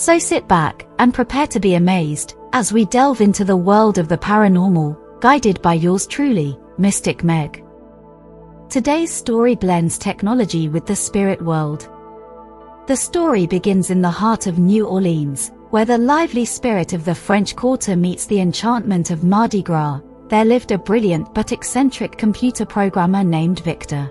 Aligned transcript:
So 0.00 0.18
sit 0.18 0.48
back 0.48 0.86
and 0.98 1.12
prepare 1.12 1.46
to 1.48 1.60
be 1.60 1.74
amazed 1.74 2.34
as 2.54 2.72
we 2.72 2.86
delve 2.86 3.20
into 3.20 3.44
the 3.44 3.54
world 3.54 3.98
of 3.98 4.08
the 4.08 4.16
paranormal, 4.16 4.96
guided 5.20 5.60
by 5.60 5.74
yours 5.74 6.06
truly, 6.06 6.58
Mystic 6.78 7.22
Meg. 7.22 7.62
Today's 8.70 9.12
story 9.12 9.54
blends 9.54 9.98
technology 9.98 10.70
with 10.70 10.86
the 10.86 10.96
spirit 10.96 11.42
world. 11.42 11.90
The 12.86 12.96
story 12.96 13.46
begins 13.46 13.90
in 13.90 14.00
the 14.00 14.08
heart 14.08 14.46
of 14.46 14.58
New 14.58 14.86
Orleans, 14.86 15.52
where 15.68 15.84
the 15.84 15.98
lively 15.98 16.46
spirit 16.46 16.94
of 16.94 17.04
the 17.04 17.14
French 17.14 17.54
Quarter 17.54 17.94
meets 17.94 18.24
the 18.24 18.40
enchantment 18.40 19.10
of 19.10 19.22
Mardi 19.22 19.62
Gras. 19.62 20.00
There 20.28 20.46
lived 20.46 20.72
a 20.72 20.78
brilliant 20.78 21.34
but 21.34 21.52
eccentric 21.52 22.16
computer 22.16 22.64
programmer 22.64 23.22
named 23.22 23.60
Victor. 23.60 24.10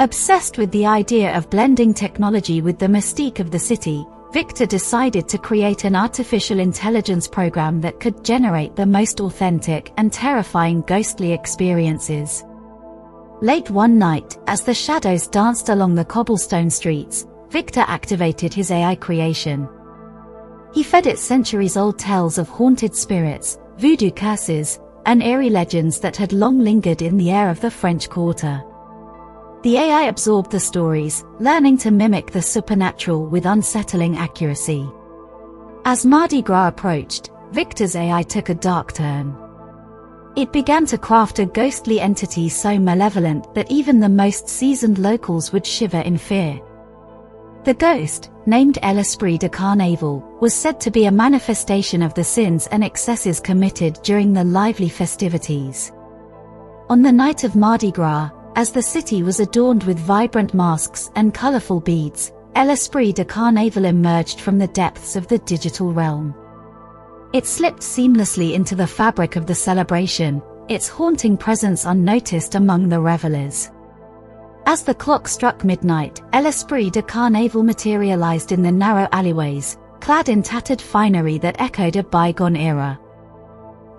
Obsessed 0.00 0.58
with 0.58 0.70
the 0.70 0.84
idea 0.84 1.34
of 1.34 1.48
blending 1.48 1.94
technology 1.94 2.60
with 2.60 2.78
the 2.78 2.88
mystique 2.88 3.40
of 3.40 3.50
the 3.50 3.58
city, 3.58 4.04
Victor 4.32 4.64
decided 4.64 5.28
to 5.28 5.36
create 5.36 5.84
an 5.84 5.94
artificial 5.94 6.58
intelligence 6.58 7.28
program 7.28 7.82
that 7.82 8.00
could 8.00 8.24
generate 8.24 8.74
the 8.74 8.86
most 8.86 9.20
authentic 9.20 9.92
and 9.98 10.10
terrifying 10.10 10.80
ghostly 10.86 11.32
experiences. 11.32 12.42
Late 13.42 13.68
one 13.68 13.98
night, 13.98 14.38
as 14.46 14.62
the 14.62 14.72
shadows 14.72 15.26
danced 15.26 15.68
along 15.68 15.94
the 15.94 16.04
cobblestone 16.04 16.70
streets, 16.70 17.26
Victor 17.50 17.84
activated 17.86 18.54
his 18.54 18.70
AI 18.70 18.94
creation. 18.94 19.68
He 20.72 20.82
fed 20.82 21.06
it 21.06 21.18
centuries-old 21.18 21.98
tales 21.98 22.38
of 22.38 22.48
haunted 22.48 22.94
spirits, 22.94 23.58
voodoo 23.76 24.10
curses, 24.10 24.80
and 25.04 25.22
eerie 25.22 25.50
legends 25.50 26.00
that 26.00 26.16
had 26.16 26.32
long 26.32 26.58
lingered 26.60 27.02
in 27.02 27.18
the 27.18 27.30
air 27.30 27.50
of 27.50 27.60
the 27.60 27.70
French 27.70 28.08
Quarter. 28.08 28.62
The 29.62 29.76
AI 29.76 30.02
absorbed 30.02 30.50
the 30.50 30.58
stories, 30.58 31.24
learning 31.38 31.78
to 31.78 31.92
mimic 31.92 32.32
the 32.32 32.42
supernatural 32.42 33.26
with 33.26 33.46
unsettling 33.46 34.16
accuracy. 34.16 34.90
As 35.84 36.04
Mardi 36.04 36.42
Gras 36.42 36.66
approached, 36.66 37.30
Victor's 37.52 37.94
AI 37.94 38.24
took 38.24 38.48
a 38.48 38.56
dark 38.56 38.92
turn. 38.92 39.36
It 40.34 40.52
began 40.52 40.84
to 40.86 40.98
craft 40.98 41.38
a 41.38 41.46
ghostly 41.46 42.00
entity 42.00 42.48
so 42.48 42.76
malevolent 42.76 43.54
that 43.54 43.70
even 43.70 44.00
the 44.00 44.08
most 44.08 44.48
seasoned 44.48 44.98
locals 44.98 45.52
would 45.52 45.64
shiver 45.64 46.00
in 46.00 46.18
fear. 46.18 46.60
The 47.62 47.74
ghost, 47.74 48.32
named 48.46 48.80
L'Esprit 48.82 49.38
de 49.38 49.48
Carnaval, 49.48 50.24
was 50.40 50.54
said 50.54 50.80
to 50.80 50.90
be 50.90 51.04
a 51.04 51.12
manifestation 51.12 52.02
of 52.02 52.14
the 52.14 52.24
sins 52.24 52.66
and 52.72 52.82
excesses 52.82 53.38
committed 53.38 54.00
during 54.02 54.32
the 54.32 54.42
lively 54.42 54.88
festivities. 54.88 55.92
On 56.88 57.02
the 57.02 57.12
night 57.12 57.44
of 57.44 57.54
Mardi 57.54 57.92
Gras, 57.92 58.30
as 58.56 58.70
the 58.70 58.82
city 58.82 59.22
was 59.22 59.40
adorned 59.40 59.84
with 59.84 59.98
vibrant 59.98 60.52
masks 60.54 61.10
and 61.16 61.32
colorful 61.32 61.80
beads, 61.80 62.32
L'Esprit 62.56 63.12
de 63.14 63.24
Carnaval 63.24 63.86
emerged 63.86 64.40
from 64.40 64.58
the 64.58 64.66
depths 64.68 65.16
of 65.16 65.26
the 65.28 65.38
digital 65.38 65.92
realm. 65.92 66.34
It 67.32 67.46
slipped 67.46 67.80
seamlessly 67.80 68.52
into 68.52 68.74
the 68.74 68.86
fabric 68.86 69.36
of 69.36 69.46
the 69.46 69.54
celebration, 69.54 70.42
its 70.68 70.86
haunting 70.86 71.36
presence 71.36 71.86
unnoticed 71.86 72.54
among 72.54 72.88
the 72.88 73.00
revelers. 73.00 73.70
As 74.66 74.84
the 74.84 74.94
clock 74.94 75.26
struck 75.26 75.64
midnight, 75.64 76.20
L'Esprit 76.34 76.92
de 76.92 77.02
Carnaval 77.02 77.62
materialized 77.62 78.52
in 78.52 78.62
the 78.62 78.70
narrow 78.70 79.08
alleyways, 79.12 79.78
clad 80.00 80.28
in 80.28 80.42
tattered 80.42 80.80
finery 80.80 81.38
that 81.38 81.60
echoed 81.60 81.96
a 81.96 82.02
bygone 82.02 82.56
era. 82.56 82.98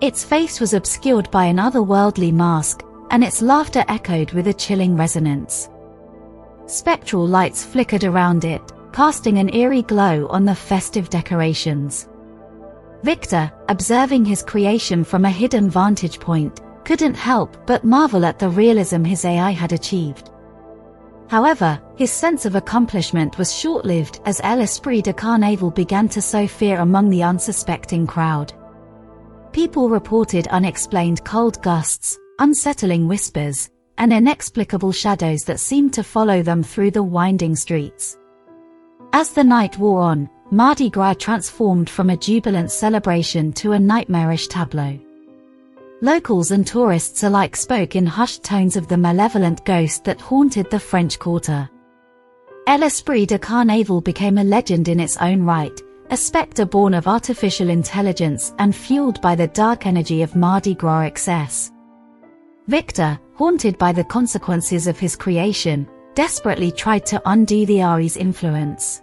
Its 0.00 0.24
face 0.24 0.60
was 0.60 0.74
obscured 0.74 1.30
by 1.30 1.44
an 1.46 1.56
otherworldly 1.56 2.32
mask, 2.32 2.82
and 3.10 3.22
its 3.22 3.42
laughter 3.42 3.84
echoed 3.88 4.32
with 4.32 4.48
a 4.48 4.54
chilling 4.54 4.96
resonance. 4.96 5.68
Spectral 6.66 7.26
lights 7.26 7.64
flickered 7.64 8.04
around 8.04 8.44
it, 8.44 8.62
casting 8.92 9.38
an 9.38 9.54
eerie 9.54 9.82
glow 9.82 10.26
on 10.28 10.44
the 10.44 10.54
festive 10.54 11.10
decorations. 11.10 12.08
Victor, 13.02 13.52
observing 13.68 14.24
his 14.24 14.42
creation 14.42 15.04
from 15.04 15.24
a 15.24 15.30
hidden 15.30 15.68
vantage 15.68 16.18
point, 16.18 16.60
couldn't 16.84 17.14
help 17.14 17.66
but 17.66 17.84
marvel 17.84 18.24
at 18.24 18.38
the 18.38 18.48
realism 18.48 19.04
his 19.04 19.24
AI 19.24 19.50
had 19.50 19.72
achieved. 19.72 20.30
However, 21.28 21.80
his 21.96 22.10
sense 22.10 22.44
of 22.46 22.54
accomplishment 22.54 23.38
was 23.38 23.54
short-lived 23.54 24.20
as 24.24 24.40
L'Esprit 24.40 25.02
de 25.02 25.12
Carnaval 25.12 25.70
began 25.70 26.08
to 26.10 26.22
sow 26.22 26.46
fear 26.46 26.80
among 26.80 27.10
the 27.10 27.22
unsuspecting 27.22 28.06
crowd. 28.06 28.52
People 29.52 29.88
reported 29.88 30.46
unexplained 30.48 31.24
cold 31.24 31.60
gusts, 31.62 32.18
unsettling 32.38 33.08
whispers, 33.08 33.70
and 33.98 34.12
inexplicable 34.12 34.92
shadows 34.92 35.44
that 35.44 35.60
seemed 35.60 35.92
to 35.94 36.02
follow 36.02 36.42
them 36.42 36.62
through 36.62 36.90
the 36.90 37.02
winding 37.02 37.54
streets. 37.54 38.18
As 39.12 39.30
the 39.30 39.44
night 39.44 39.78
wore 39.78 40.00
on, 40.00 40.28
Mardi 40.50 40.90
Gras 40.90 41.14
transformed 41.14 41.88
from 41.88 42.10
a 42.10 42.16
jubilant 42.16 42.70
celebration 42.70 43.52
to 43.54 43.72
a 43.72 43.78
nightmarish 43.78 44.48
tableau. 44.48 44.98
Locals 46.00 46.50
and 46.50 46.66
tourists 46.66 47.22
alike 47.22 47.56
spoke 47.56 47.96
in 47.96 48.04
hushed 48.04 48.42
tones 48.42 48.76
of 48.76 48.88
the 48.88 48.96
malevolent 48.96 49.64
ghost 49.64 50.04
that 50.04 50.20
haunted 50.20 50.70
the 50.70 50.78
French 50.78 51.18
Quarter. 51.18 51.70
L'Esprit 52.68 53.26
de 53.26 53.38
Carnaval 53.38 54.00
became 54.00 54.38
a 54.38 54.44
legend 54.44 54.88
in 54.88 54.98
its 54.98 55.16
own 55.18 55.42
right, 55.42 55.80
a 56.10 56.16
spectre 56.16 56.66
born 56.66 56.94
of 56.94 57.06
artificial 57.06 57.70
intelligence 57.70 58.52
and 58.58 58.74
fueled 58.74 59.20
by 59.22 59.34
the 59.34 59.48
dark 59.48 59.86
energy 59.86 60.22
of 60.22 60.36
Mardi 60.36 60.74
Gras 60.74 61.02
excess. 61.02 61.70
Victor, 62.66 63.18
haunted 63.34 63.76
by 63.76 63.92
the 63.92 64.04
consequences 64.04 64.86
of 64.86 64.98
his 64.98 65.16
creation, 65.16 65.86
desperately 66.14 66.70
tried 66.70 67.04
to 67.06 67.20
undo 67.26 67.66
the 67.66 67.82
AI's 67.82 68.16
influence. 68.16 69.02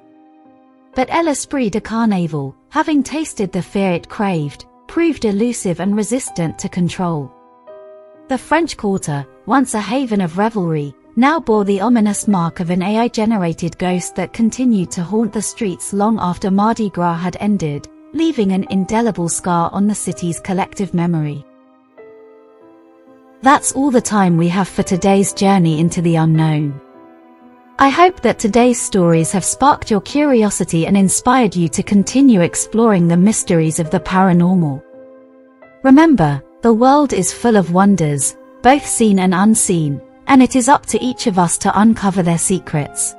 But 0.95 1.09
L'Esprit 1.09 1.69
de 1.69 1.79
Carnaval, 1.79 2.55
having 2.69 3.03
tasted 3.03 3.51
the 3.51 3.61
fear 3.61 3.91
it 3.91 4.09
craved, 4.09 4.65
proved 4.87 5.25
elusive 5.25 5.79
and 5.79 5.95
resistant 5.95 6.57
to 6.59 6.69
control. 6.69 7.31
The 8.29 8.37
French 8.37 8.77
Quarter, 8.77 9.25
once 9.45 9.73
a 9.73 9.81
haven 9.81 10.21
of 10.21 10.37
revelry, 10.37 10.95
now 11.15 11.39
bore 11.39 11.63
the 11.63 11.81
ominous 11.81 12.27
mark 12.27 12.61
of 12.61 12.71
an 12.71 12.81
AI-generated 12.81 13.77
ghost 13.77 14.15
that 14.15 14.33
continued 14.33 14.89
to 14.91 15.03
haunt 15.03 15.33
the 15.33 15.41
streets 15.41 15.93
long 15.93 16.17
after 16.19 16.49
Mardi 16.49 16.89
Gras 16.89 17.17
had 17.17 17.37
ended, 17.39 17.87
leaving 18.13 18.53
an 18.53 18.65
indelible 18.69 19.29
scar 19.29 19.69
on 19.71 19.87
the 19.87 19.95
city's 19.95 20.39
collective 20.39 20.93
memory. 20.93 21.45
That's 23.43 23.71
all 23.71 23.89
the 23.89 24.01
time 24.01 24.37
we 24.37 24.47
have 24.49 24.67
for 24.67 24.83
today's 24.83 25.33
journey 25.33 25.79
into 25.79 25.99
the 25.99 26.17
unknown. 26.17 26.79
I 27.79 27.89
hope 27.89 28.21
that 28.21 28.37
today's 28.37 28.79
stories 28.79 29.31
have 29.31 29.43
sparked 29.43 29.89
your 29.89 30.01
curiosity 30.01 30.85
and 30.85 30.95
inspired 30.95 31.55
you 31.55 31.67
to 31.69 31.81
continue 31.81 32.41
exploring 32.41 33.07
the 33.07 33.17
mysteries 33.17 33.79
of 33.79 33.89
the 33.89 33.99
paranormal. 33.99 34.83
Remember, 35.81 36.43
the 36.61 36.71
world 36.71 37.13
is 37.13 37.33
full 37.33 37.55
of 37.55 37.73
wonders, 37.73 38.37
both 38.61 38.85
seen 38.85 39.17
and 39.17 39.33
unseen, 39.33 39.99
and 40.27 40.43
it 40.43 40.55
is 40.55 40.69
up 40.69 40.85
to 40.85 41.03
each 41.03 41.25
of 41.25 41.39
us 41.39 41.57
to 41.57 41.79
uncover 41.81 42.21
their 42.21 42.37
secrets. 42.37 43.15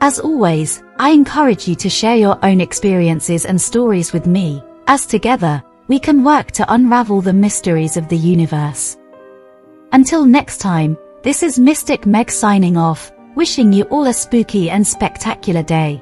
As 0.00 0.18
always, 0.18 0.82
I 0.98 1.10
encourage 1.10 1.68
you 1.68 1.76
to 1.76 1.88
share 1.88 2.16
your 2.16 2.36
own 2.44 2.60
experiences 2.60 3.44
and 3.44 3.60
stories 3.60 4.12
with 4.12 4.26
me, 4.26 4.60
as 4.88 5.06
together, 5.06 5.62
we 5.86 6.00
can 6.00 6.24
work 6.24 6.50
to 6.52 6.74
unravel 6.74 7.20
the 7.20 7.32
mysteries 7.32 7.96
of 7.96 8.08
the 8.08 8.16
universe. 8.16 8.96
Until 9.92 10.24
next 10.24 10.58
time, 10.58 10.96
this 11.22 11.42
is 11.42 11.58
Mystic 11.58 12.06
Meg 12.06 12.30
signing 12.30 12.76
off, 12.76 13.10
wishing 13.34 13.72
you 13.72 13.84
all 13.84 14.06
a 14.06 14.12
spooky 14.12 14.70
and 14.70 14.86
spectacular 14.86 15.64
day. 15.64 16.00